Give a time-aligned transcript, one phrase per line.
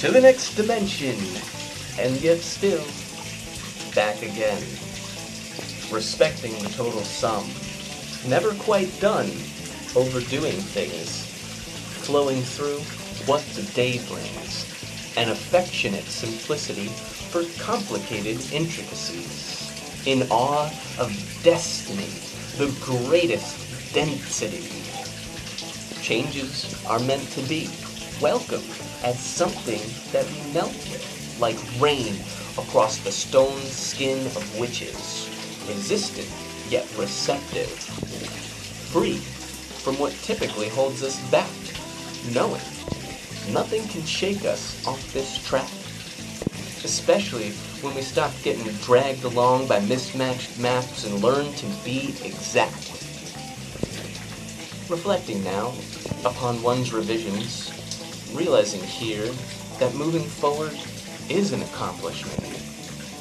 [0.00, 1.16] to the next dimension,
[1.98, 2.84] and yet still
[3.94, 4.60] back again.
[5.90, 7.48] Respecting the total sum,
[8.28, 9.26] never quite done,
[9.96, 11.24] overdoing things,
[12.04, 12.80] flowing through
[13.26, 14.66] what the day brings,
[15.16, 19.72] an affectionate simplicity for complicated intricacies,
[20.06, 20.66] in awe
[20.98, 21.10] of
[21.42, 22.04] destiny,
[22.58, 24.68] the greatest density.
[26.02, 27.70] Changes are meant to be,
[28.20, 28.62] welcome
[29.04, 29.80] as something
[30.12, 32.14] that we melt with, like rain
[32.56, 35.28] across the stone skin of witches,
[35.68, 36.28] resistant
[36.70, 37.68] yet receptive,
[38.90, 41.50] free from what typically holds us back,
[42.32, 42.62] knowing
[43.52, 45.70] nothing can shake us off this track,
[46.84, 47.50] especially
[47.82, 52.92] when we stop getting dragged along by mismatched maps and learn to be exact.
[54.88, 55.74] Reflecting now
[56.24, 57.72] upon one's revisions,
[58.32, 59.26] realizing here
[59.78, 60.76] that moving forward
[61.28, 62.38] is an accomplishment,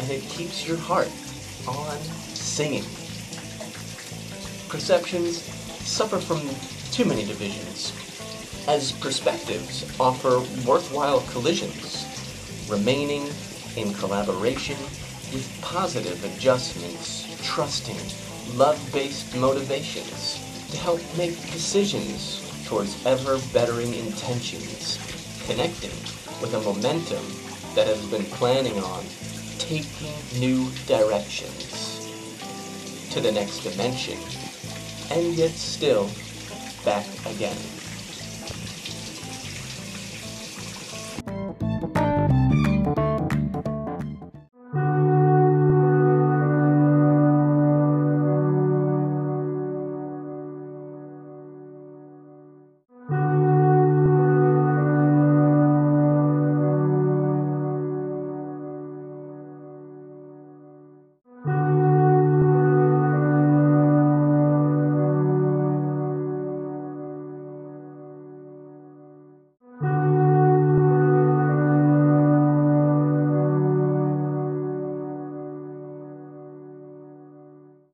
[0.00, 1.10] and it keeps your heart
[1.66, 1.96] on
[2.34, 2.84] singing.
[4.68, 5.42] Perceptions
[5.86, 6.40] suffer from
[6.90, 7.92] too many divisions,
[8.68, 10.38] as perspectives offer
[10.68, 12.06] worthwhile collisions,
[12.68, 13.28] remaining
[13.76, 14.76] in collaboration
[15.32, 17.96] with positive adjustments, trusting
[18.56, 24.98] love-based motivations to help make decisions towards ever-bettering intentions,
[25.46, 25.90] connecting
[26.40, 27.24] with a momentum
[27.74, 29.04] that has been planning on
[29.58, 32.08] taking new directions
[33.10, 34.18] to the next dimension,
[35.10, 36.10] and yet still
[36.84, 37.56] back again.